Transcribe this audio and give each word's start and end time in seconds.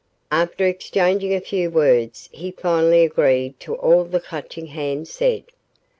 After 0.31 0.65
exchanging 0.65 1.31
a 1.35 1.39
few 1.39 1.69
words 1.69 2.27
he 2.31 2.49
finally 2.49 3.03
agreed 3.03 3.59
to 3.59 3.75
all 3.75 4.03
the 4.03 4.19
Clutching 4.19 4.65
Hand 4.65 5.07
said. 5.07 5.43